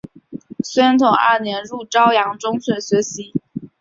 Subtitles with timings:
[0.63, 3.33] 宣统二年入邵阳中学学习。